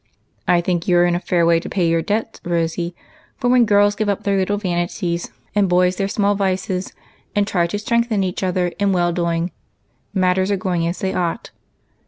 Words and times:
"I 0.55 0.61
think 0.61 0.87
you 0.87 0.97
are 0.97 1.05
in 1.05 1.13
a 1.13 1.19
fair 1.19 1.45
way 1.45 1.59
to 1.59 1.69
pay 1.69 1.87
your 1.87 2.01
debts, 2.01 2.41
Rosy, 2.43 2.95
for 3.37 3.51
when 3.51 3.65
girls 3.67 3.93
give 3.93 4.09
up 4.09 4.23
their 4.23 4.35
little 4.35 4.57
vanities, 4.57 5.29
and 5.53 5.69
boys 5.69 5.97
their 5.97 6.07
small 6.07 6.33
vices, 6.33 6.91
and 7.35 7.45
try 7.45 7.67
to 7.67 7.77
strengthen 7.77 8.23
each 8.23 8.41
other 8.41 8.69
in 8.79 8.93
well 8.93 9.13
doing, 9.13 9.51
matters 10.11 10.49
are 10.49 10.57
going 10.57 10.87
as 10.87 10.97
they 10.97 11.13
ought. 11.13 11.51